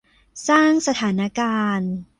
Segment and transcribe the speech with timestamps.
[0.47, 1.91] สร้างสถานการณ์